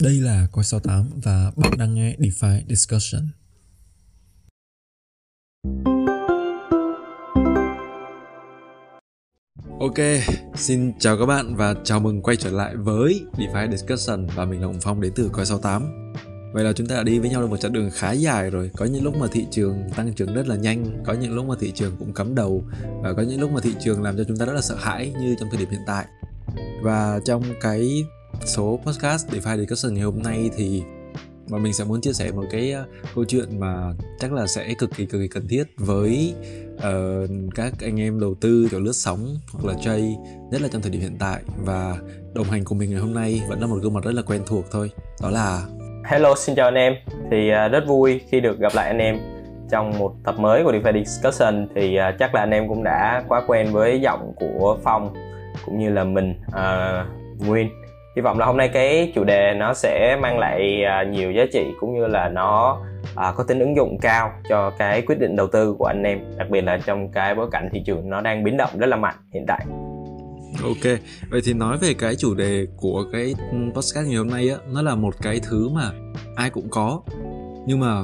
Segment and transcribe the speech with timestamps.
[0.00, 3.28] Đây là Coi 68 và bạn đang nghe DeFi Discussion.
[9.80, 9.94] Ok,
[10.54, 14.60] xin chào các bạn và chào mừng quay trở lại với DeFi Discussion và mình
[14.60, 16.12] là Hồng Phong đến từ Coi 68.
[16.52, 18.70] Vậy là chúng ta đã đi với nhau được một chặng đường khá dài rồi
[18.76, 21.54] Có những lúc mà thị trường tăng trưởng rất là nhanh Có những lúc mà
[21.60, 22.64] thị trường cũng cắm đầu
[23.02, 25.12] Và có những lúc mà thị trường làm cho chúng ta rất là sợ hãi
[25.20, 26.06] như trong thời điểm hiện tại
[26.82, 28.04] Và trong cái
[28.44, 30.82] số podcast DeFi Discussion ngày hôm nay thì
[31.48, 34.74] mà mình sẽ muốn chia sẻ một cái ờ, câu chuyện mà chắc là sẽ
[34.78, 36.34] cực kỳ cực kỳ cần thiết với
[36.76, 40.14] uh, các anh em đầu tư kiểu lướt sóng hoặc là trade
[40.50, 41.42] nhất là trong thời điểm hiện tại.
[41.64, 41.96] Và
[42.34, 44.42] đồng hành cùng mình ngày hôm nay vẫn là một gương mặt rất là quen
[44.46, 44.90] thuộc thôi
[45.22, 45.62] đó là
[46.04, 46.94] Hello xin chào anh em.
[47.30, 49.18] Thì uh, rất vui khi được gặp lại anh em
[49.70, 51.68] trong một tập mới của DeFi Discussion.
[51.74, 55.14] Thì uh, chắc là anh em cũng đã quá quen với giọng của Phong
[55.66, 57.68] cũng như là mình uh, Nguyên
[58.16, 61.44] hy vọng là hôm nay cái chủ đề nó sẽ mang lại à, nhiều giá
[61.52, 62.80] trị cũng như là nó
[63.14, 66.18] à, có tính ứng dụng cao cho cái quyết định đầu tư của anh em
[66.36, 68.96] đặc biệt là trong cái bối cảnh thị trường nó đang biến động rất là
[68.96, 69.66] mạnh hiện tại
[70.62, 70.98] Ok,
[71.30, 73.34] vậy thì nói về cái chủ đề của cái
[73.74, 75.90] podcast ngày hôm nay á, nó là một cái thứ mà
[76.36, 77.00] ai cũng có
[77.66, 78.02] nhưng mà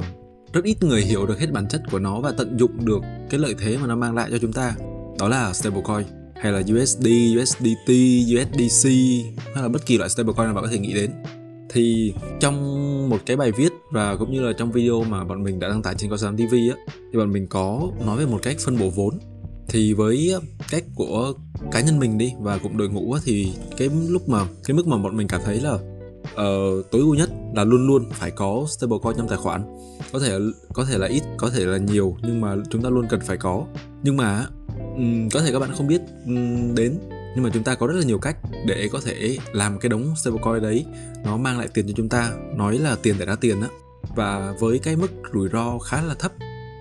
[0.53, 3.41] rất ít người hiểu được hết bản chất của nó và tận dụng được cái
[3.41, 4.73] lợi thế mà nó mang lại cho chúng ta.
[5.21, 7.07] Đó là stablecoin hay là USD,
[7.41, 7.91] USDT,
[8.35, 8.91] USDC
[9.55, 11.11] hay là bất kỳ loại stablecoin nào bạn có thể nghĩ đến.
[11.71, 15.59] Thì trong một cái bài viết và cũng như là trong video mà bọn mình
[15.59, 18.57] đã đăng tải trên Coin TV á thì bọn mình có nói về một cách
[18.61, 19.19] phân bổ vốn.
[19.69, 20.35] Thì với
[20.71, 21.33] cách của
[21.73, 24.97] cá nhân mình đi và cũng đội ngũ thì cái lúc mà cái mức mà
[24.97, 29.17] bọn mình cảm thấy là uh, tối ưu nhất là luôn luôn phải có stablecoin
[29.17, 29.63] trong tài khoản.
[30.13, 30.39] Có thể
[30.73, 33.37] có thể là ít có thể là nhiều nhưng mà chúng ta luôn cần phải
[33.37, 33.65] có.
[34.03, 34.47] Nhưng mà
[34.97, 36.99] um, có thể các bạn không biết um, đến.
[37.35, 40.17] Nhưng mà chúng ta có rất là nhiều cách để có thể làm cái đống
[40.17, 40.85] stablecoin đấy.
[41.25, 42.33] Nó mang lại tiền cho chúng ta.
[42.57, 43.69] Nói là tiền để ra tiền á.
[44.17, 46.33] Và với cái mức rủi ro khá là thấp.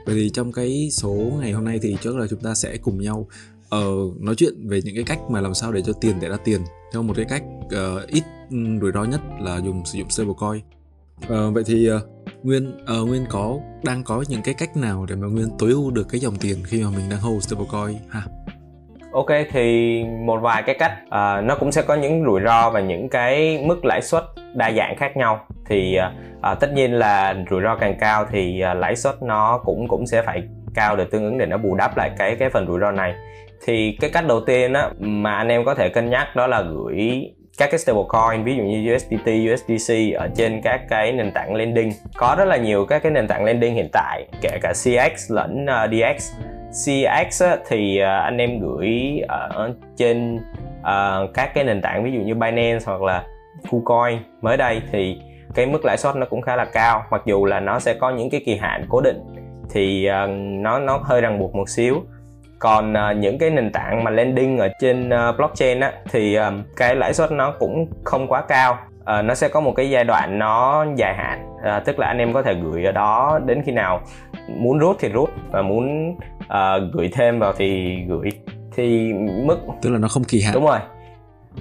[0.05, 3.01] Vậy thì trong cái số ngày hôm nay thì chắc là chúng ta sẽ cùng
[3.01, 3.27] nhau
[3.75, 6.37] uh, nói chuyện về những cái cách mà làm sao để cho tiền để ra
[6.43, 6.61] tiền.
[6.93, 10.61] Theo một cái cách uh, ít ừ, rủi ro nhất là dùng sử dụng stablecoin.
[11.23, 12.01] Uh, vậy thì uh,
[12.43, 15.91] Nguyên uh, Nguyên có đang có những cái cách nào để mà Nguyên tối ưu
[15.91, 18.21] được cái dòng tiền khi mà mình đang hold stablecoin ha?
[19.11, 22.79] Ok thì một vài cái cách uh, nó cũng sẽ có những rủi ro và
[22.79, 25.97] những cái mức lãi suất đa dạng khác nhau thì
[26.51, 30.07] uh, tất nhiên là rủi ro càng cao thì uh, lãi suất nó cũng cũng
[30.07, 30.43] sẽ phải
[30.73, 33.13] cao để tương ứng để nó bù đắp lại cái cái phần rủi ro này
[33.65, 36.61] thì cái cách đầu tiên á mà anh em có thể cân nhắc đó là
[36.61, 37.21] gửi
[37.57, 41.91] các cái stablecoin ví dụ như USDT, USDC ở trên các cái nền tảng lending.
[42.17, 45.65] Có rất là nhiều các cái nền tảng lending hiện tại kể cả CX lẫn
[45.65, 46.31] ờ, uh, DX
[46.71, 50.35] CX á, thì uh, anh em gửi ở trên
[50.79, 53.23] uh, các cái nền tảng ví dụ như Binance hoặc là
[53.69, 54.19] KuCoin.
[54.41, 55.17] Mới đây thì
[55.55, 58.09] cái mức lãi suất nó cũng khá là cao mặc dù là nó sẽ có
[58.09, 59.19] những cái kỳ hạn cố định
[59.69, 62.03] thì uh, nó nó hơi ràng buộc một xíu
[62.61, 66.63] còn uh, những cái nền tảng mà lending ở trên uh, blockchain á thì um,
[66.75, 68.77] cái lãi suất nó cũng không quá cao.
[68.99, 71.45] Uh, nó sẽ có một cái giai đoạn nó dài hạn.
[71.55, 74.01] Uh, tức là anh em có thể gửi ở đó đến khi nào
[74.47, 76.09] muốn rút thì rút và muốn
[76.43, 78.29] uh, gửi thêm vào thì gửi.
[78.75, 80.53] Thì mức tức là nó không kỳ hạn.
[80.53, 80.79] Đúng rồi.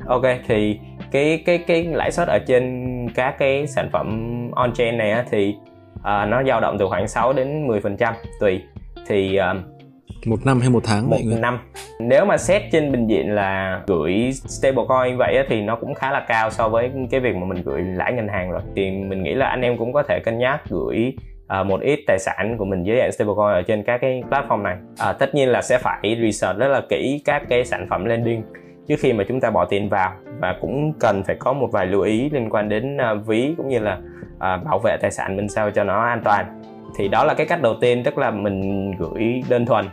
[0.07, 0.79] Ok thì
[1.11, 4.07] cái cái cái lãi suất ở trên các cái sản phẩm
[4.55, 5.55] on chain này á, thì
[5.95, 8.63] uh, nó dao động từ khoảng 6 đến 10 phần trăm tùy.
[9.07, 9.80] Thì uh,
[10.27, 11.59] một năm hay một tháng một vậy năm.
[12.01, 16.25] Nếu mà xét trên bình diện là gửi stablecoin vậy thì nó cũng khá là
[16.29, 18.61] cao so với cái việc mà mình gửi lãi ngân hàng rồi.
[18.77, 21.13] Thì mình nghĩ là anh em cũng có thể cân nhắc gửi
[21.61, 24.63] uh, một ít tài sản của mình dưới dạng stablecoin ở trên các cái platform
[24.63, 24.77] này.
[25.11, 28.43] Uh, tất nhiên là sẽ phải research rất là kỹ các cái sản phẩm lending
[28.89, 30.13] trước khi mà chúng ta bỏ tiền vào.
[30.41, 33.69] Và cũng cần phải có một vài lưu ý liên quan đến uh, ví cũng
[33.69, 33.99] như là
[34.35, 36.63] uh, bảo vệ tài sản mình sao cho nó an toàn.
[36.99, 39.85] Thì đó là cái cách đầu tiên tức là mình gửi đơn thuần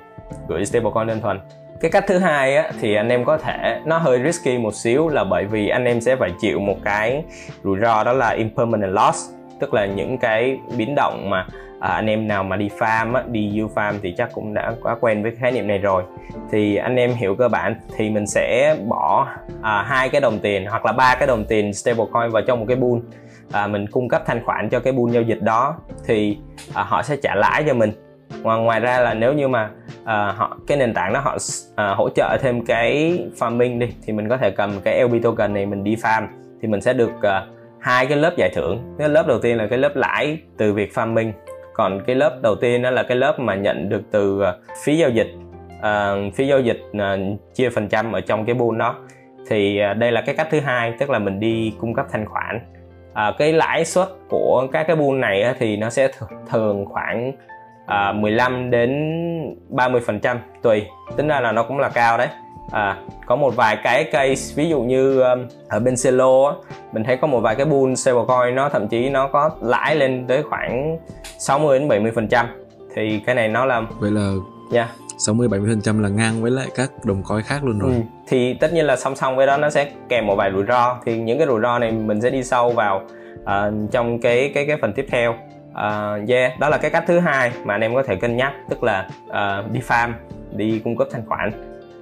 [0.47, 1.39] gửi stablecoin đơn thuần.
[1.79, 5.09] Cái cách thứ hai á, thì anh em có thể nó hơi risky một xíu
[5.09, 7.23] là bởi vì anh em sẽ phải chịu một cái
[7.63, 9.29] rủi ro đó là impermanent loss
[9.59, 11.45] tức là những cái biến động mà
[11.79, 14.73] à, anh em nào mà đi farm á, đi you farm thì chắc cũng đã
[14.83, 16.03] quá quen với khái niệm này rồi.
[16.51, 19.27] Thì anh em hiểu cơ bản thì mình sẽ bỏ
[19.61, 22.65] à, hai cái đồng tiền hoặc là ba cái đồng tiền stablecoin vào trong một
[22.67, 22.99] cái pool
[23.51, 25.75] à, mình cung cấp thanh khoản cho cái pool giao dịch đó
[26.05, 26.37] thì
[26.73, 27.91] à, họ sẽ trả lãi cho mình
[28.43, 29.69] ngoài ngoài ra là nếu như mà
[30.05, 31.37] à, họ cái nền tảng đó họ
[31.75, 35.53] à, hỗ trợ thêm cái farming đi thì mình có thể cầm cái lb token
[35.53, 36.27] này mình đi farm
[36.61, 37.45] thì mình sẽ được à,
[37.79, 38.95] hai cái lớp giải thưởng.
[38.97, 41.31] Cái lớp đầu tiên là cái lớp lãi từ việc farming
[41.73, 44.45] còn cái lớp đầu tiên đó là cái lớp mà nhận được từ uh,
[44.83, 45.29] phí giao dịch
[45.79, 48.95] uh, phí giao dịch uh, chia phần trăm ở trong cái pool đó.
[49.49, 52.25] Thì uh, đây là cái cách thứ hai tức là mình đi cung cấp thanh
[52.25, 52.59] khoản.
[53.13, 56.09] À, cái lãi suất của các cái pool này á, thì nó sẽ
[56.49, 57.31] thường khoảng
[57.87, 58.91] à, 15 đến
[59.69, 60.85] 30 phần trăm tùy
[61.17, 62.27] tính ra là nó cũng là cao đấy
[62.71, 66.55] à, có một vài cái case ví dụ như um, ở bên Celo á,
[66.91, 70.25] mình thấy có một vài cái pool stablecoin nó thậm chí nó có lãi lên
[70.27, 70.97] tới khoảng
[71.39, 72.45] 60 đến 70 phần trăm
[72.95, 74.31] thì cái này nó là vậy là
[74.73, 74.89] yeah.
[75.17, 77.91] 60 70 phần trăm là ngang với lại các đồng coin khác luôn rồi.
[77.91, 78.01] Ừ.
[78.27, 80.97] Thì tất nhiên là song song với đó nó sẽ kèm một vài rủi ro.
[81.05, 83.01] Thì những cái rủi ro này mình sẽ đi sâu vào
[83.41, 85.35] uh, trong cái cái cái phần tiếp theo.
[85.77, 88.53] Uh, yeah, đó là cái cách thứ hai mà anh em có thể cân nhắc,
[88.69, 90.11] tức là uh, đi farm,
[90.51, 91.51] đi cung cấp thanh khoản.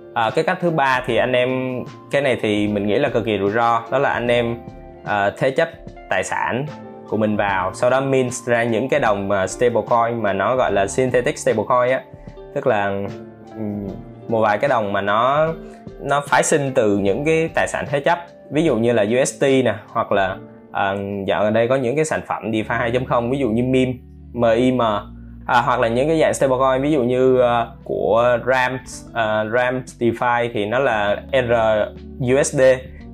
[0.10, 1.80] Uh, cái cách thứ ba thì anh em
[2.12, 4.58] cái này thì mình nghĩ là cực kỳ rủi ro, đó là anh em
[5.02, 5.70] uh, thế chấp
[6.10, 6.66] tài sản
[7.10, 10.72] của mình vào, sau đó mint ra những cái đồng uh, stablecoin mà nó gọi
[10.72, 12.02] là synthetic stablecoin á
[12.54, 13.02] tức là
[14.28, 15.48] một vài cái đồng mà nó
[16.02, 18.20] nó phái sinh từ những cái tài sản thế chấp
[18.50, 20.38] ví dụ như là UST nè hoặc là
[20.76, 20.96] à,
[21.28, 23.90] dạo gần đây có những cái sản phẩm DeFi 2.0 ví dụ như MIM
[24.34, 24.82] MIM
[25.46, 29.46] à, hoặc là những cái dạng stablecoin ví dụ như uh, của RAM uh, à,
[29.54, 31.22] RAM DeFi thì nó là
[32.20, 32.62] RUSD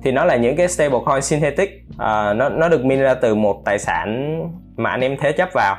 [0.02, 1.84] thì nó là những cái stablecoin synthetic.
[1.92, 4.38] Uh, nó nó được min ra từ một tài sản
[4.76, 5.76] mà anh em thế chấp vào.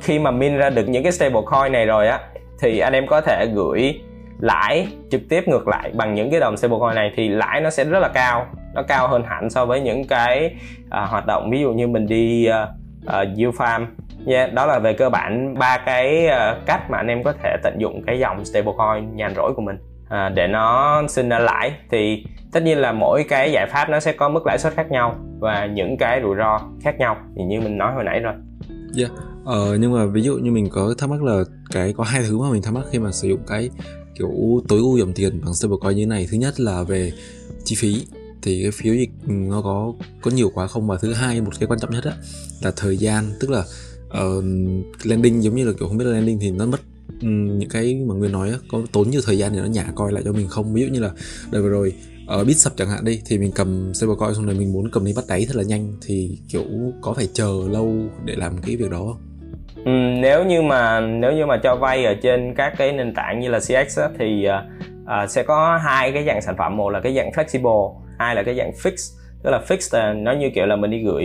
[0.00, 2.20] Khi mà min ra được những cái stablecoin này rồi á
[2.62, 4.00] thì anh em có thể gửi
[4.40, 7.84] lãi trực tiếp ngược lại bằng những cái đồng stablecoin này thì lãi nó sẽ
[7.84, 8.46] rất là cao.
[8.74, 12.06] Nó cao hơn hẳn so với những cái uh, hoạt động ví dụ như mình
[12.06, 12.68] đi uh,
[13.06, 13.86] uh, yield farm.
[14.26, 17.56] Yeah, đó là về cơ bản ba cái uh, cách mà anh em có thể
[17.62, 21.72] tận dụng cái dòng stablecoin nhàn rỗi của mình uh, để nó sinh ra lãi.
[21.90, 24.90] Thì tất nhiên là mỗi cái giải pháp nó sẽ có mức lãi suất khác
[24.90, 28.34] nhau và những cái rủi ro khác nhau thì như mình nói hồi nãy rồi.
[28.98, 29.10] Yeah.
[29.44, 31.42] ờ, nhưng mà ví dụ như mình có thắc mắc là
[31.72, 33.70] cái có hai thứ mà mình thắc mắc khi mà sử dụng cái
[34.18, 36.26] kiểu tối ưu dòng tiền bằng stablecoin như này.
[36.30, 37.12] Thứ nhất là về
[37.64, 38.06] chi phí.
[38.42, 40.86] Thì cái phiếu dịch ừ, nó có có nhiều quá không?
[40.86, 42.16] Và thứ hai một cái quan trọng nhất á
[42.62, 43.32] là thời gian.
[43.40, 43.64] Tức là
[44.08, 44.44] ờ, uh,
[45.02, 46.80] landing giống như là kiểu không biết là landing thì nó mất
[47.22, 49.92] um, những cái mà nguyên nói á, có tốn nhiều thời gian để nó nhả
[49.94, 50.74] coi lại cho mình không?
[50.74, 51.10] Ví dụ như là
[51.50, 51.92] đợt vừa rồi
[52.26, 55.04] ở bit sập chẳng hạn đi thì mình cầm stablecoin xong rồi mình muốn cầm
[55.04, 55.96] đi bắt đáy thật là nhanh.
[56.06, 56.64] Thì kiểu
[57.00, 57.94] có phải chờ lâu
[58.24, 59.31] để làm cái việc đó không?
[59.84, 59.90] Ừ,
[60.20, 63.48] nếu như mà nếu như mà cho vay ở trên các cái nền tảng như
[63.48, 64.48] là CX á, thì
[65.04, 66.76] uh, sẽ có hai cái dạng sản phẩm.
[66.76, 68.92] Một là cái dạng flexible hai là cái dạng fix
[69.42, 71.24] tức là fix là ờ, nó như kiểu là mình đi gửi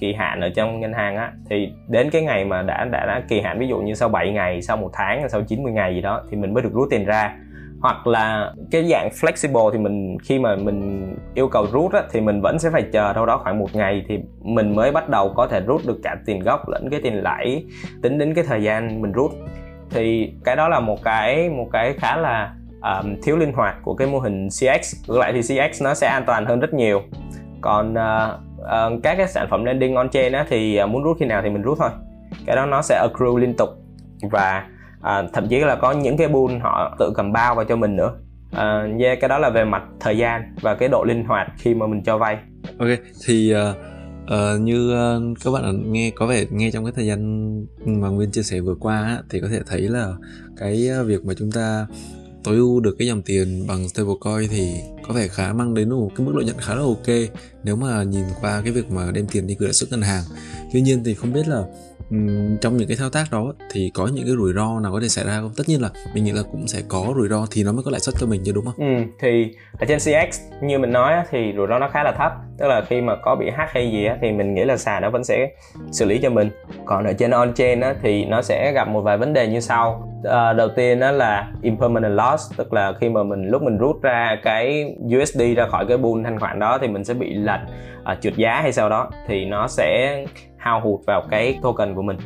[0.00, 1.32] kỳ hạn ở trong ngân hàng á.
[1.50, 4.30] Thì đến cái ngày mà đã đã, đã kỳ hạn ví dụ như sau 7
[4.30, 7.04] ngày sau một tháng sau 90 ngày gì đó thì mình mới được rút tiền
[7.04, 7.36] ra
[7.80, 12.20] hoặc là cái dạng flexible thì mình khi mà mình yêu cầu rút á, thì
[12.20, 15.32] mình vẫn sẽ phải chờ đâu đó khoảng một ngày thì mình mới bắt đầu
[15.36, 17.64] có thể rút được cả tiền gốc lẫn cái tiền lãi
[18.02, 19.30] tính đến cái thời gian mình rút
[19.90, 23.94] thì cái đó là một cái một cái khá là um, thiếu linh hoạt của
[23.94, 27.02] cái mô hình CX ngược lại thì CX nó sẽ an toàn hơn rất nhiều.
[27.60, 31.16] Còn uh, uh, các cái sản phẩm landing on chain á, thì uh, muốn rút
[31.20, 31.90] khi nào thì mình rút thôi.
[32.46, 33.68] Cái đó nó sẽ accrue liên tục
[34.30, 34.66] và
[35.02, 37.96] à, thậm chí là có những cái bull họ tự cầm bao vào cho mình
[37.96, 38.12] nữa.
[38.52, 41.74] À, yeah, cái đó là về mặt thời gian và cái độ linh hoạt khi
[41.74, 42.38] mà mình cho vay.
[42.78, 42.88] Ok
[43.26, 43.76] thì uh,
[44.24, 47.50] uh, như uh, các bạn nghe có vẻ nghe trong cái thời gian
[47.84, 50.12] mà nguyên chia sẻ vừa qua thì có thể thấy là
[50.56, 51.86] cái việc mà chúng ta
[52.44, 54.74] tối ưu được cái dòng tiền bằng stablecoin thì
[55.08, 57.30] có vẻ khá mang đến một cái mức lợi nhuận khá là ok
[57.64, 60.24] nếu mà nhìn qua cái việc mà đem tiền đi gửi lãi suất ngân hàng.
[60.72, 61.64] Tuy nhiên thì không biết là
[62.10, 62.16] Ừ,
[62.60, 65.08] trong những cái thao tác đó thì có những cái rủi ro nào có thể
[65.08, 65.50] xảy ra không?
[65.56, 67.90] Tất nhiên là mình nghĩ là cũng sẽ có rủi ro thì nó mới có
[67.90, 68.74] lãi suất cho mình chứ đúng không?
[68.78, 72.32] Ừ, thì ở trên CX như mình nói thì rủi ro nó khá là thấp.
[72.58, 75.10] Tức là khi mà có bị hack hay gì thì mình nghĩ là sàn nó
[75.10, 75.50] vẫn sẽ
[75.92, 76.50] xử lý cho mình.
[76.84, 80.08] Còn ở trên on chain thì nó sẽ gặp một vài vấn đề như sau.
[80.24, 84.02] À, đầu tiên đó là impermanent loss tức là khi mà mình lúc mình rút
[84.02, 87.60] ra cái USD ra khỏi cái pool thanh khoản đó thì mình sẽ bị lệch
[88.04, 90.24] à, trượt giá hay sau đó thì nó sẽ
[90.60, 92.16] hao hụt vào cái token của mình.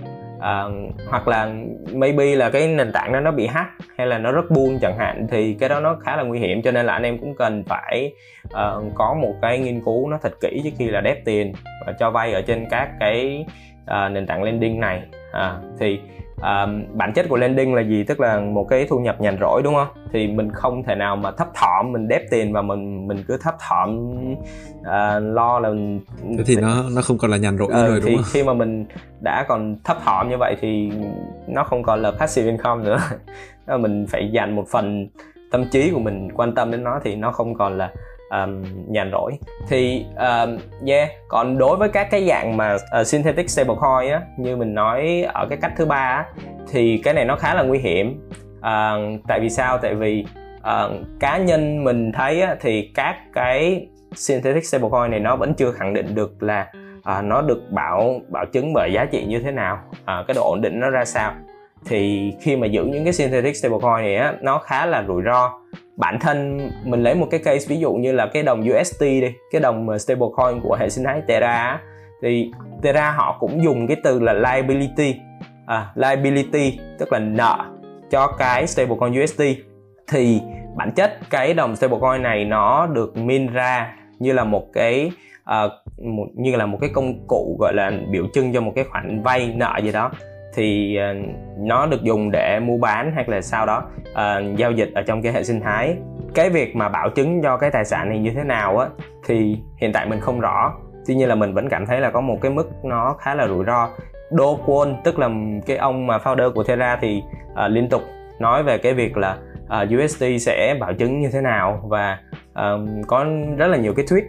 [0.41, 0.65] À,
[1.09, 1.53] hoặc là
[1.93, 4.99] maybe là cái nền tảng đó nó bị hack hay là nó rất buông chẳng
[4.99, 7.35] hạn thì cái đó nó khá là nguy hiểm cho nên là anh em cũng
[7.35, 8.13] cần phải
[8.45, 11.53] uh, có một cái nghiên cứu nó thật kỹ trước khi là đép tiền
[11.87, 13.47] và cho vay ở trên các cái
[13.83, 15.03] uh, nền tảng lending này.
[15.33, 16.01] À, thì
[16.45, 18.05] à, bản chất của lending là gì?
[18.05, 19.89] Tức là một cái thu nhập nhàn rỗi đúng không?
[20.13, 23.37] Thì mình không thể nào mà thấp thỏm mình đép tiền và mình mình cứ
[23.43, 24.15] thấp thỏm
[24.85, 25.71] à, lo là
[26.39, 28.31] thế thì nó nó không còn là nhàn rỗi à, rồi thì đúng không?
[28.33, 28.87] khi mà mình
[29.21, 30.91] đã còn thấp thỏm như vậy thì
[31.47, 32.99] nó không còn là passive income nữa.
[33.79, 35.09] Mình phải dành một phần
[35.51, 37.93] tâm trí của mình quan tâm đến nó thì nó không còn là
[38.35, 39.33] um, nhàn rỗi.
[39.69, 44.57] Thì um, yeah còn đối với các cái dạng mà uh, synthetic stablecoin á như
[44.57, 46.27] mình nói ở cái cách thứ ba á,
[46.71, 48.29] thì cái này nó khá là nguy hiểm.
[48.59, 49.79] Uh, tại vì sao?
[49.79, 50.25] Tại vì
[50.59, 55.73] uh, cá nhân mình thấy á, thì các cái synthetic stablecoin này nó vẫn chưa
[55.73, 56.67] khẳng định được là
[56.99, 60.51] uh, nó được bảo bảo chứng bởi giá trị như thế nào uh, cái độ
[60.51, 61.33] ổn định nó ra sao
[61.87, 65.53] thì khi mà giữ những cái synthetic stablecoin này á nó khá là rủi ro.
[65.97, 69.33] Bản thân mình lấy một cái case ví dụ như là cái đồng UST đi
[69.53, 71.81] cái đồng stablecoin của hệ sinh thái Terra
[72.23, 72.51] thì
[72.83, 75.17] Terra họ cũng dùng cái từ là liability.
[75.67, 77.65] À, liability tức là nợ
[78.11, 79.43] cho cái stablecoin UST
[80.09, 80.41] thì
[80.77, 85.11] bản chất cái đồng stablecoin này nó được min ra như là một cái
[85.43, 85.73] uh,
[86.03, 89.23] một, như là một cái công cụ gọi là biểu trưng cho một cái khoản
[89.23, 90.11] vay nợ gì đó
[90.55, 91.15] thì ờ,
[91.59, 95.23] nó được dùng để mua bán hay là sau đó uh, giao dịch ở trong
[95.23, 95.97] cái hệ sinh thái.
[96.35, 98.89] Cái việc mà bảo chứng cho cái tài sản này như thế nào á
[99.27, 100.75] thì hiện tại mình không rõ.
[101.07, 103.49] Tuy nhiên là mình vẫn cảm thấy là có một cái mức nó khá là
[103.49, 103.89] rủi ro.
[104.31, 105.31] Do Kwon tức là
[105.67, 108.03] cái ông mà founder của Terra thì uh, liên tục
[108.39, 112.19] nói về cái việc là uh, USD sẽ bảo chứng như thế nào và
[112.55, 114.23] um, có rất là nhiều cái tweet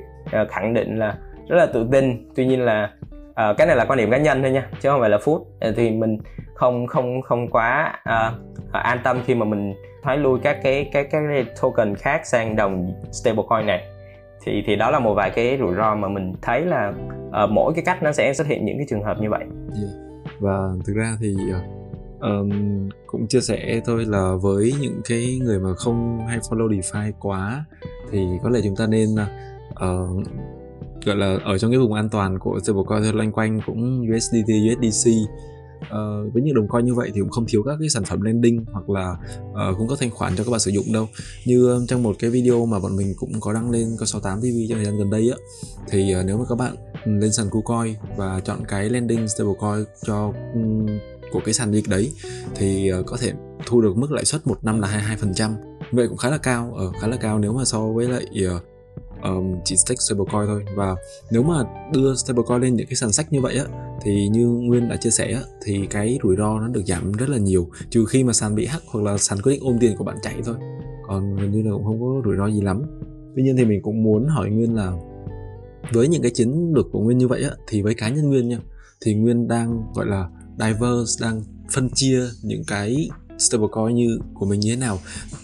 [0.44, 1.16] uh, khẳng định là
[1.50, 2.30] rất là tự tin.
[2.36, 2.90] Tuy nhiên là
[3.36, 5.44] à, cái này là quan điểm cá nhân thôi nha chứ không phải là food.
[5.76, 6.18] Thì mình
[6.54, 8.40] không không không quá uh,
[8.72, 9.74] an tâm khi mà mình
[10.04, 13.84] thoái lui các cái cái cái token khác sang đồng stablecoin này.
[14.46, 16.94] Thì thì đó là một vài cái rủi ro mà mình thấy là
[17.44, 19.44] uh, mỗi cái cách nó sẽ xuất hiện những cái trường hợp như vậy.
[19.82, 20.06] Yeah.
[20.40, 21.36] và thực ra thì
[22.20, 22.50] um,
[23.08, 27.66] cũng chia sẻ thôi là với những cái người mà không hay follow DeFi quá
[28.12, 29.10] thì có lẽ chúng ta nên
[29.72, 30.28] uh,
[31.06, 35.12] gọi là ở trong cái vùng an toàn của stablecoin loanh quanh cũng USDT, USDC
[35.86, 38.06] uh, ờ, với những đồng coin như vậy thì cũng không thiếu các cái sản
[38.06, 39.18] phẩm lending hoặc là
[39.52, 41.08] uh, cung cấp thanh khoản cho các bạn sử dụng đâu.
[41.46, 44.46] Như trong một cái video mà bọn mình cũng có đăng lên có 68 TV
[44.70, 45.38] trong thời gian gần đây á
[45.90, 46.76] thì uh, nếu mà các bạn
[47.06, 50.86] lên sàn KuCoin và chọn cái lending stablecoin cho um,
[51.32, 52.12] của cái sàn dịch đấy
[52.56, 53.34] thì uh, có thể
[53.66, 55.52] thu được mức lãi suất một năm là 22%
[55.92, 58.26] vậy cũng khá là cao ở uh, khá là cao nếu mà so với lại
[58.56, 58.62] uh,
[59.28, 60.64] um, chỉ stake stablecoin thôi.
[60.76, 60.96] Và
[61.32, 61.64] nếu mà
[61.94, 63.66] đưa stablecoin lên những cái sàn sách như vậy á
[64.02, 67.30] thì như nguyên đã chia sẻ á, thì cái rủi ro nó được giảm rất
[67.30, 69.98] là nhiều trừ khi mà sàn bị hack hoặc là sàn quyết định ôm tiền
[69.98, 70.56] của bạn chạy thôi.
[71.08, 72.82] Còn gần như là cũng không có rủi ro gì lắm.
[73.36, 74.92] Tuy nhiên thì mình cũng muốn hỏi nguyên là
[75.94, 78.50] với những cái chiến lược của nguyên như vậy á thì với cá nhân nguyên
[78.50, 78.60] nha
[79.02, 80.30] thì nguyên đang gọi là
[80.60, 81.42] diverse đang
[81.72, 84.98] phân chia những cái stablecoin như của mình như thế nào?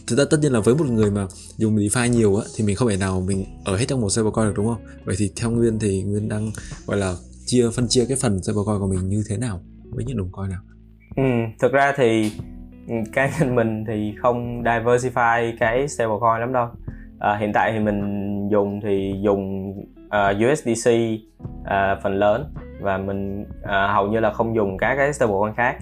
[0.07, 2.75] Thực ra tất nhiên là với một người mà dùng DeFi nhiều á thì mình
[2.75, 4.83] không thể nào mình ở hết trong một stablecoin được đúng không?
[5.05, 6.51] Vậy thì theo nguyên thì nguyên đang
[6.86, 9.60] gọi là chia phân chia cái phần stablecoin của mình như thế nào?
[9.91, 10.60] Với những đồng coin nào?
[11.15, 11.24] Ừ,
[11.60, 12.31] thực ra thì
[12.88, 16.67] ừ, cá nhân mình thì không diversify cái stablecoin lắm đâu.
[17.19, 18.01] À, hiện tại thì mình
[18.51, 19.74] dùng thì dùng
[20.12, 22.53] À, uh, USDC uh, à, phần lớn.
[22.80, 25.77] Và mình uh, hầu như là không dùng các cái stablecoin khác.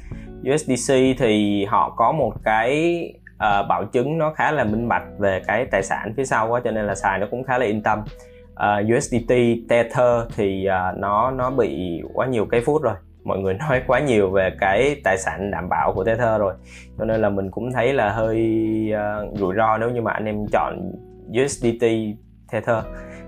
[0.54, 5.42] USDC thì họ có một cái uh, bảo chứng nó khá là minh bạch về
[5.48, 7.84] cái tài sản phía sau á cho nên là xài nó cũng khá là yên
[7.84, 8.04] tâm.
[8.54, 9.34] Uh, USDT
[9.70, 12.96] Tether thì uh, nó nó bị quá nhiều cái phút rồi.
[13.24, 16.54] Mọi người nói quá nhiều về cái tài sản đảm bảo của Tether rồi.
[16.98, 18.42] Cho nên là mình cũng thấy là hơi
[18.94, 20.92] uh, rủi ro nếu như mà anh em chọn
[21.44, 21.86] USDT
[22.52, 22.86] Tether uh,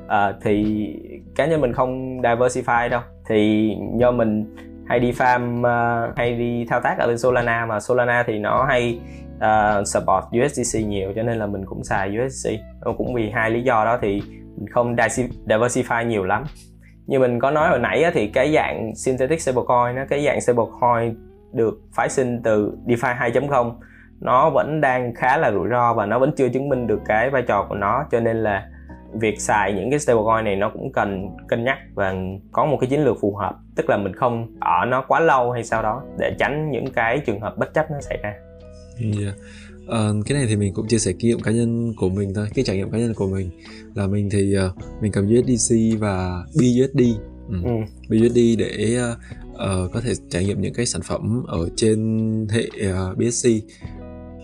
[0.07, 0.87] à, thì
[1.35, 3.01] cá nhân mình không diversify đâu.
[3.29, 4.55] Thì do mình
[4.87, 8.65] hay đi farm uh, hay đi thao tác ở bên Solana mà Solana thì nó
[8.65, 8.99] hay
[9.37, 12.51] uh, support USDC nhiều cho nên là mình cũng xài USDC
[12.97, 14.21] cũng vì hai lý do đó thì
[14.57, 14.95] mình không
[15.45, 16.43] diversify nhiều lắm.
[17.07, 21.15] Như mình có nói hồi nãy thì cái dạng synthetic stablecoin nó cái dạng stablecoin
[21.53, 23.73] được phái sinh từ DeFi 2.0
[24.19, 27.29] nó vẫn đang khá là rủi ro và nó vẫn chưa chứng minh được cái
[27.29, 28.05] vai trò của nó.
[28.11, 28.67] Cho nên là
[29.13, 32.15] việc xài những cái stablecoin này nó cũng cần cân nhắc và
[32.51, 35.51] có một cái chiến lược phù hợp tức là mình không ở nó quá lâu
[35.51, 38.33] hay sao đó để tránh những cái trường hợp bất chấp nó xảy ra
[39.19, 39.35] yeah.
[39.81, 42.47] Uh, cái này thì mình cũng chia sẻ kinh nghiệm cá nhân của mình thôi
[42.53, 43.49] cái trải nghiệm cá nhân của mình
[43.95, 47.01] là mình thì uh, mình cầm USDC và BUSD
[47.49, 47.55] ừ.
[47.63, 47.71] Ừ.
[48.09, 49.17] BUSD để uh,
[49.51, 53.49] uh, có thể trải nghiệm những cái sản phẩm ở trên hệ uh, BSC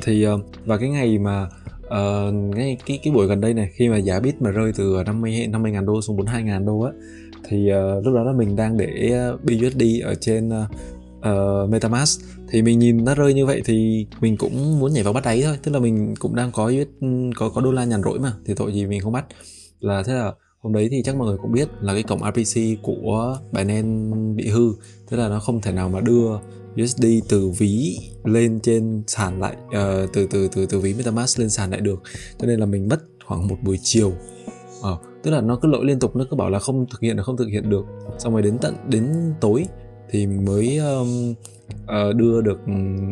[0.01, 1.47] thì uh, và cái ngày mà
[1.87, 4.95] uh, ngay cái cái buổi gần đây này khi mà giá bit mà rơi từ
[4.95, 6.91] ờ, 50 50 ngàn đô xuống 42 ngàn đô á
[7.43, 10.49] thì uh, lúc đó là mình đang để BUSD ở trên
[11.19, 12.21] uh, MetaMask.
[12.49, 15.41] Thì mình nhìn nó rơi như vậy thì mình cũng muốn nhảy vào bắt đáy
[15.41, 18.33] thôi tức là mình cũng đang có ừ, có có đô la nhàn rỗi mà
[18.45, 19.25] thì tội gì mình không bắt.
[19.79, 22.61] Là thế là hôm đấy thì chắc mọi người cũng biết là cái cổng RPC
[22.81, 24.73] của Binance bị hư
[25.09, 26.37] tức là nó không thể nào mà đưa
[26.83, 31.49] USD từ ví lên trên sàn lại uh, từ từ từ từ ví MetaMask lên
[31.49, 32.01] sàn lại được.
[32.39, 34.13] Cho nên là mình mất khoảng một buổi chiều.
[34.79, 37.17] Uh, tức là nó cứ lỗi liên tục nó cứ bảo là không thực hiện
[37.17, 37.85] được không thực hiện được.
[38.19, 39.65] Xong rồi đến tận đến tối
[40.09, 41.33] thì mình mới um,
[41.83, 42.59] uh, đưa được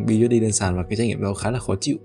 [0.06, 1.96] BUSD lên sàn và cái trải nghiệm đó khá là khó chịu.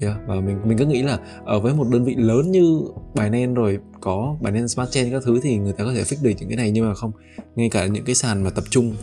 [0.00, 2.80] Yeah, và mình mình cứ nghĩ là ở với một đơn vị lớn như
[3.14, 6.30] Binance rồi có Binance Smart Chain các thứ thì người ta có thể fix được
[6.38, 7.12] những cái này nhưng mà không.
[7.56, 8.94] Ngay cả những cái sàn mà tập trung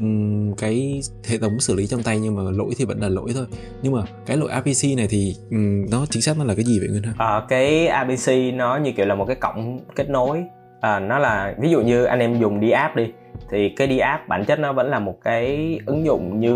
[0.00, 3.30] um, cái hệ thống xử lý trong tay nhưng mà lỗi thì vẫn là lỗi
[3.34, 3.46] thôi.
[3.82, 6.78] Nhưng mà cái lỗi APC này thì um, nó chính xác nó là cái gì
[6.78, 7.12] vậy Nguyên ha?
[7.18, 10.44] À, ờ, cái APC nó như kiểu là một cái cổng kết nối.
[10.80, 13.12] À, nó là ví dụ như anh em dùng đi app đi
[13.50, 16.54] thì cái đi app bản chất nó vẫn là một cái ứng dụng như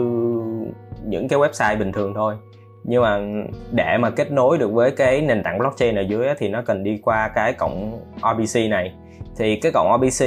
[1.08, 2.34] những cái website bình thường thôi.
[2.84, 3.20] Nhưng mà
[3.72, 6.84] để mà kết nối được với cái nền tảng blockchain ở dưới thì nó cần
[6.84, 8.92] đi qua cái cổng RPC này.
[9.38, 10.26] Thì cái cổng RPC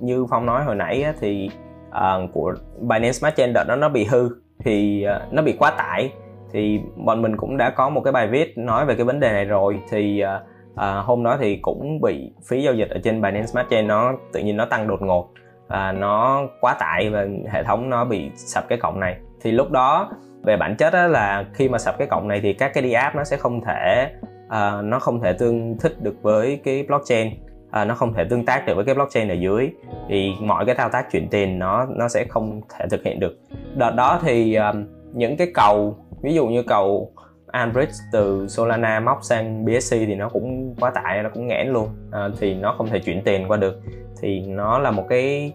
[0.00, 1.50] như phong nói hồi nãy thì
[1.96, 4.28] uh, của Binance Smart Chain đợt đó nó bị hư
[4.64, 6.12] thì uh, nó bị quá tải.
[6.52, 9.32] Thì bọn mình cũng đã có một cái bài viết nói về cái vấn đề
[9.32, 9.80] này rồi.
[9.90, 13.68] Thì uh, uh, hôm đó thì cũng bị phí giao dịch ở trên Binance Smart
[13.70, 15.30] Chain nó tự nhiên nó tăng đột ngột
[15.66, 19.16] uh, nó quá tải và hệ thống nó bị sập cái cổng này.
[19.40, 20.10] Thì lúc đó
[20.42, 22.92] về bản chất á, là khi mà sập cái cổng này thì các cái đi
[22.92, 24.10] app nó sẽ không thể
[24.46, 27.28] uh, nó không thể tương thích được với cái blockchain
[27.72, 29.70] à, nó không thể tương tác được với cái blockchain ở dưới.
[30.08, 33.38] Thì mọi cái thao tác chuyển tiền nó nó sẽ không thể thực hiện được.
[33.74, 37.12] Đợt đó thì um, những cái cầu ví dụ như cầu
[37.46, 41.88] Ambridge từ Solana móc sang BSC thì nó cũng quá tải nó cũng nghẽn luôn.
[42.10, 43.80] À, thì nó không thể chuyển tiền qua được.
[44.22, 45.52] Thì nó là một cái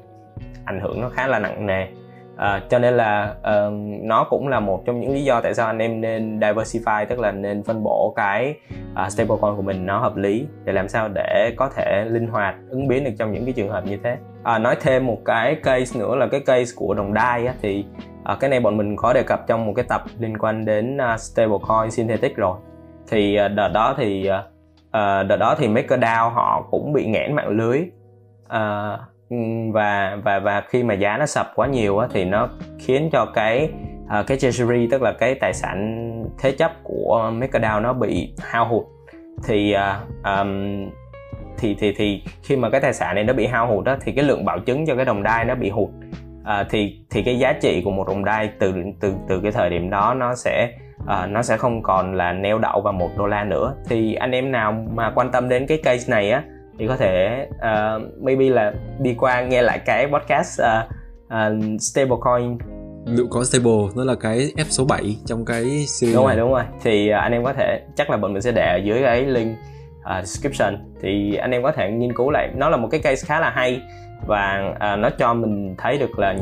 [0.65, 1.87] ảnh hưởng nó khá là nặng nề
[2.37, 5.67] à, cho nên là uh, nó cũng là một trong những lý do tại sao
[5.67, 8.55] anh em nên diversify tức là nên phân bổ cái
[9.05, 12.55] uh, stablecoin của mình nó hợp lý để làm sao để có thể linh hoạt
[12.69, 14.17] ứng biến được trong những cái trường hợp như thế.
[14.43, 17.85] À, nói thêm một cái case nữa là cái case của đồng đai á, thì
[18.33, 20.97] uh, cái này bọn mình có đề cập trong một cái tập liên quan đến
[20.97, 22.57] uh, stablecoin synthetic rồi.
[23.11, 27.49] Thì uh, đợt đó thì uh, đợt đó thì MakerDAO họ cũng bị nghẽn mạng
[27.49, 27.81] lưới.
[28.45, 29.37] Uh, Ừ,
[29.73, 33.25] và và và khi mà giá nó sập quá nhiều á, thì nó khiến cho
[33.25, 33.69] cái
[34.19, 36.03] uh, cái treasury tức là cái tài sản
[36.39, 38.83] thế chấp của MakerDAO nó bị hao hụt.
[39.47, 40.85] Thì uh, um,
[41.57, 44.11] thì thì thì khi mà cái tài sản này nó bị hao hụt đó thì
[44.11, 45.89] cái lượng bảo chứng cho cái đồng đai nó bị hụt.
[46.43, 49.69] À, thì thì cái giá trị của một đồng đai từ từ từ cái thời
[49.69, 50.71] điểm đó nó sẽ
[51.07, 53.75] à, nó sẽ không còn là neo đậu vào một đô la nữa.
[53.89, 56.43] Thì anh em nào mà quan tâm đến cái case này á
[56.79, 60.91] thì có thể uh, maybe là đi qua nghe lại cái podcast uh,
[61.25, 62.57] uh, stablecoin.
[63.05, 66.51] Liệu có stable nó là cái F số 7 trong cái series đúng rồi đúng
[66.51, 66.63] rồi.
[66.83, 69.25] Thì uh, anh em có thể chắc là bọn mình sẽ để ở dưới cái
[69.25, 69.57] link
[69.99, 70.77] uh, description.
[71.01, 72.49] Thì anh em có thể nghiên cứu lại.
[72.55, 73.81] Nó là một cái case khá là hay
[74.27, 76.35] và uh, nó cho mình thấy được là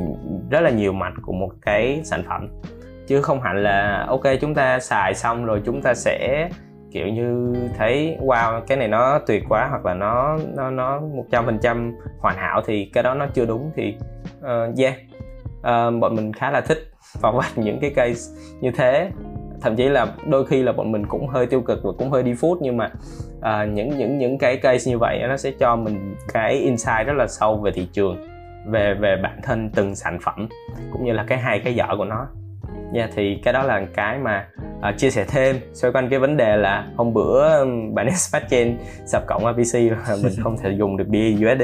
[0.49, 2.49] rất là nhiều mặt của một cái sản phẩm.
[3.07, 6.49] Chứ không hẳn là ok chúng ta xài xong rồi chúng ta sẽ
[6.95, 11.25] kiểu như thấy wow cái này nó tuyệt quá hoặc là nó nó nó một
[11.31, 13.95] trăm phần trăm hoàn hảo thì cái đó nó chưa đúng thì
[14.39, 14.93] uh, yeah.
[15.59, 19.09] Uh, bọn mình khá là thích phỏng vấn những cái case như thế.
[19.61, 22.23] Thậm chí là đôi khi là bọn mình cũng hơi tiêu cực và cũng hơi
[22.23, 22.91] đi phút nhưng mà
[23.37, 27.13] uh, những những những cái case như vậy nó sẽ cho mình cái insight rất
[27.13, 28.27] là sâu về thị trường
[28.67, 30.47] về về bản thân từng sản phẩm
[30.91, 32.27] cũng như là cái hay cái dở của nó
[32.95, 36.19] nha yeah, thì cái đó là cái mà uh, chia sẻ thêm xoay quanh cái
[36.19, 39.73] vấn đề là hôm bữa bạn Smart Chain sập cổng APC
[40.07, 41.61] và mình không thể dùng được BUSD.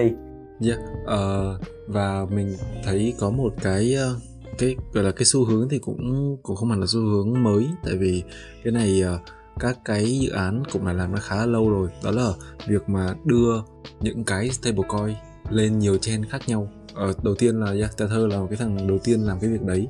[0.68, 4.22] Yeah, uh, và mình thấy có một cái uh,
[4.58, 7.68] cái gọi là cái xu hướng thì cũng cũng không hẳn là xu hướng mới
[7.84, 8.24] tại vì
[8.64, 9.22] cái này uh,
[9.60, 12.32] các cái dự án cũng đã làm nó khá lâu rồi đó là
[12.68, 13.62] việc mà đưa
[14.00, 15.16] những cái stablecoin
[15.50, 18.88] lên nhiều chain khác nhau ờ, đầu tiên là yeah, Tether là một cái thằng
[18.88, 19.88] đầu tiên làm cái việc đấy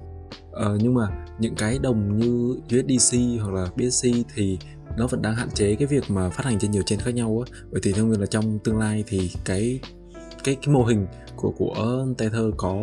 [0.51, 1.07] ờ, nhưng mà
[1.39, 4.57] những cái đồng như USDC hoặc là BSC thì
[4.97, 7.43] nó vẫn đang hạn chế cái việc mà phát hành trên nhiều trên khác nhau
[7.47, 7.59] á.
[7.71, 9.79] Bởi thì theo nguyên là trong tương lai thì cái
[10.43, 12.77] cái cái mô hình của của Tether có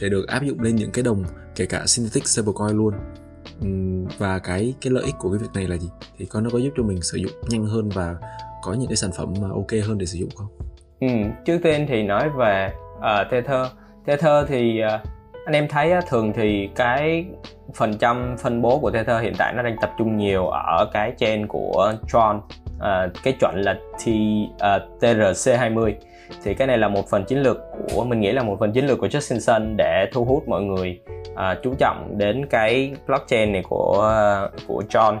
[0.00, 1.24] thể được áp dụng lên những cái đồng
[1.56, 2.94] kể cả synthetic stablecoin luôn.
[4.18, 5.88] Và cái cái lợi ích của cái việc này là gì?
[6.18, 8.16] Thì có nó có giúp cho mình sử dụng nhanh hơn và
[8.62, 10.48] có những cái sản phẩm mà ok hơn để sử dụng không?
[11.00, 11.08] Ừ,
[11.44, 13.66] trước tiên thì nói về uh, Tether.
[14.06, 15.15] Tether thì uh,
[15.46, 17.26] anh em thấy thường thì cái
[17.74, 21.12] phần trăm phân bố của Tether hiện tại nó đang tập trung nhiều ở cái
[21.18, 22.40] chain của Tron
[22.80, 24.08] à, cái chuẩn là T,
[24.58, 25.92] à, TRC20
[26.44, 27.56] thì cái này là một phần chiến lược
[27.94, 30.62] của mình nghĩ là một phần chiến lược của Justin Sun để thu hút mọi
[30.62, 31.00] người
[31.36, 34.12] à, chú trọng đến cái blockchain này của
[34.46, 35.18] uh, của Tron.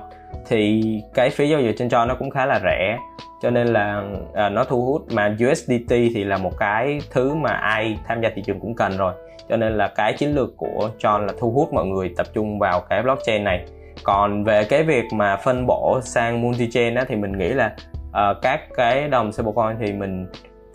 [0.48, 0.82] Thì
[1.14, 2.98] cái phí giao dịch trên Tron nó cũng khá là rẻ
[3.42, 4.02] cho nên là
[4.34, 5.12] à, nó thu hút.
[5.12, 8.96] Mà USDT thì là một cái thứ mà ai tham gia thị trường cũng cần
[8.96, 9.12] rồi
[9.48, 12.58] cho nên là cái chiến lược của John là thu hút mọi người tập trung
[12.58, 13.64] vào cái blockchain này.
[14.02, 17.76] Còn về cái việc mà phân bổ sang multi chain á, thì mình nghĩ là
[18.08, 20.26] uh, các cái đồng stablecoin thì mình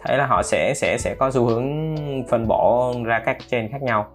[0.04, 1.96] thấy là họ sẽ sẽ sẽ có xu hướng
[2.28, 4.08] phân bổ ra các chain khác nhau.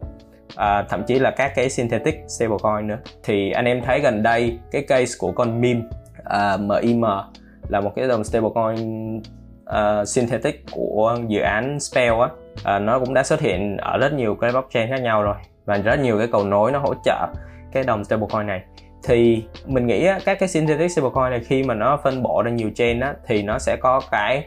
[0.56, 2.98] À, thậm chí là các cái synthetic stablecoin nữa.
[3.24, 5.82] Thì anh em thấy gần đây cái case của con MIM
[6.24, 7.02] ờ, uh, MIM
[7.68, 9.16] là một cái đồng stablecoin
[9.70, 12.28] uh, synthetic của dự án Spell á
[12.64, 15.76] à, nó cũng đã xuất hiện ở rất nhiều cái blockchain khác nhau rồi và
[15.76, 17.26] rất nhiều cái cầu nối nó hỗ trợ
[17.72, 18.62] cái đồng stablecoin này.
[19.04, 22.50] Thì mình nghĩ á, các cái synthetic stablecoin này khi mà nó phân bổ ra
[22.50, 24.44] nhiều chain á, thì nó sẽ có cái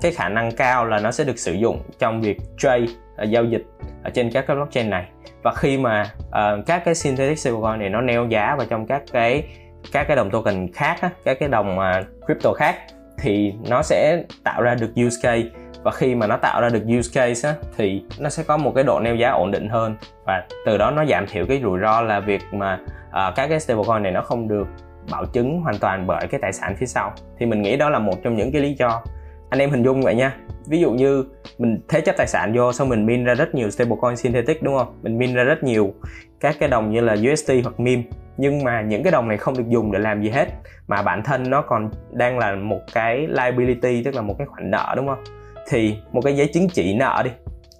[0.00, 2.86] cái khả năng cao là nó sẽ được sử dụng trong việc trade
[3.22, 3.62] uh, giao dịch
[4.04, 5.04] ở trên các cái blockchain này.
[5.42, 9.02] Và khi mà uh, các cái synthetic stablecoin này nó neo giá vào trong các
[9.12, 9.44] cái
[9.92, 12.76] các cái đồng token khác á, các cái đồng uh, crypto khác
[13.18, 15.48] thì nó sẽ tạo ra được use case
[15.82, 18.72] và khi mà nó tạo ra được use case á, thì nó sẽ có một
[18.74, 19.96] cái độ neo giá ổn định hơn.
[20.26, 23.60] Và từ đó nó giảm thiểu cái rủi ro là việc mà uh, các cái
[23.60, 24.66] stablecoin này nó không được
[25.10, 27.12] bảo chứng hoàn toàn bởi cái tài sản phía sau.
[27.38, 29.02] Thì mình nghĩ đó là một trong những cái lý do.
[29.50, 30.36] Anh em hình dung vậy nha.
[30.66, 31.24] Ví dụ như
[31.58, 34.78] mình thế chấp tài sản vô xong mình min ra rất nhiều stablecoin synthetic đúng
[34.78, 34.98] không?
[35.02, 35.94] Mình min ra rất nhiều
[36.40, 38.02] các cái đồng như là USD hoặc MIM
[38.36, 40.48] nhưng mà những cái đồng này không được dùng để làm gì hết.
[40.86, 44.70] Mà bản thân nó còn đang là một cái liability tức là một cái khoản
[44.70, 45.24] nợ đúng không?
[45.68, 47.30] Thì một cái giấy chứng chỉ nợ đi.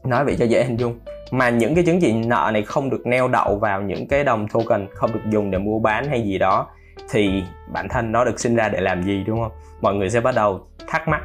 [0.05, 0.99] Nói vậy cho dễ hình dung.
[1.31, 4.49] Mà những cái chứng chỉ nợ này không được neo đậu vào những cái đồng
[4.49, 6.67] token không được dùng để mua bán hay gì đó,
[7.11, 7.43] thì
[7.73, 9.53] bản thân nó được sinh ra để làm gì, đúng không?
[9.81, 11.23] Mọi người sẽ bắt đầu thắc mắc.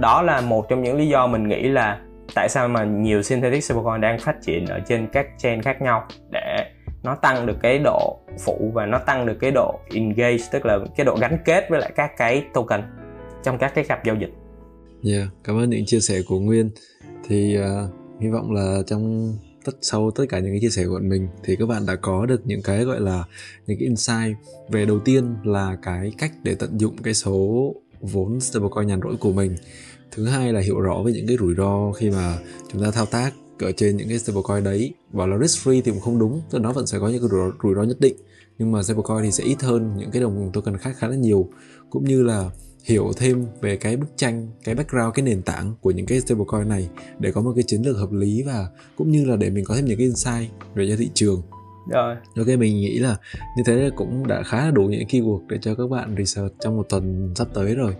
[0.00, 2.00] Đó là một trong những lý do mình nghĩ là
[2.34, 6.06] tại sao mà nhiều synthetic stablecoin đang phát triển ở trên các chain khác nhau
[6.30, 6.64] để
[7.02, 10.78] nó tăng được cái độ phụ và nó tăng được cái độ engage, tức là
[10.96, 12.82] cái độ gắn kết với lại các cái token
[13.42, 14.30] trong các cái cặp giao dịch.
[15.02, 16.70] Yeah, cảm ơn những chia sẻ của Nguyên.
[17.28, 19.34] Thì uh, hy vọng là trong
[19.64, 22.26] tất sau tất cả những cái chia sẻ của mình thì các bạn đã có
[22.26, 23.24] được những cái gọi là
[23.66, 24.36] những cái insight
[24.68, 29.16] về đầu tiên là cái cách để tận dụng cái số vốn stablecoin nhàn rỗi
[29.16, 29.56] của mình.
[30.10, 32.38] Thứ hai là hiểu rõ về những cái rủi ro khi mà
[32.72, 34.94] chúng ta thao tác ở trên những cái stablecoin đấy.
[35.12, 37.28] Bảo là risk free thì cũng không đúng tức nó vẫn sẽ có những cái
[37.30, 38.16] rủi ro, rủi ro nhất định
[38.58, 41.48] nhưng mà stablecoin thì sẽ ít hơn những cái đồng token khác khá là nhiều.
[41.90, 42.50] Cũng như là
[42.88, 46.68] hiểu thêm về cái bức tranh cái background cái nền tảng của những cái stablecoin
[46.68, 49.64] này để có một cái chiến lược hợp lý và cũng như là để mình
[49.64, 51.42] có thêm những cái insight về cho thị trường.
[51.90, 52.16] Rồi.
[52.36, 53.16] Ok mình nghĩ là
[53.56, 56.76] như thế cũng đã khá là đủ những keyword để cho các bạn research trong
[56.76, 57.94] một tuần sắp tới rồi.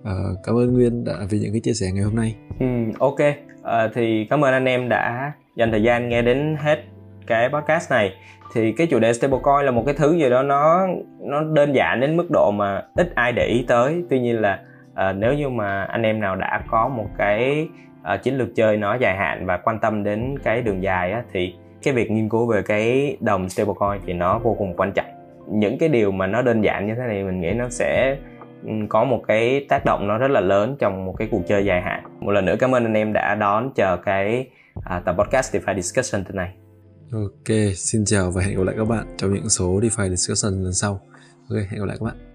[0.00, 2.36] Uh, cảm ơn nguyên đã vì những cái chia sẻ ngày hôm nay.
[2.60, 2.66] Ừ,
[2.98, 3.18] ok.
[3.60, 6.76] Uh, thì cảm ơn anh em đã dành thời gian nghe đến hết
[7.26, 8.14] cái podcast này
[8.54, 10.86] thì cái chủ đề stablecoin là một cái thứ gì đó nó
[11.20, 14.02] nó đơn giản đến mức độ mà ít ai để ý tới.
[14.10, 14.60] Tuy nhiên là
[14.92, 17.68] uh, nếu như mà anh em nào đã có một cái
[18.14, 21.22] uh, chiến lược chơi nó dài hạn và quan tâm đến cái đường dài á,
[21.32, 25.06] thì cái việc nghiên cứu về cái đồng stablecoin thì nó vô cùng quan trọng.
[25.48, 28.16] Những cái điều mà nó đơn giản như thế này mình nghĩ nó sẽ
[28.64, 31.64] ừ, có một cái tác động nó rất là lớn trong một cái cuộc chơi
[31.64, 32.02] dài hạn.
[32.20, 34.46] Một lần nữa cảm ơn anh em đã đón chờ cái
[34.84, 36.61] à, tập podcast DeFi Discussion tuần này.
[37.12, 40.74] Ok, xin chào và hẹn gặp lại các bạn trong những số DeFi Discussion lần
[40.74, 41.00] sau.
[41.48, 42.31] Ok, hẹn gặp lại các bạn.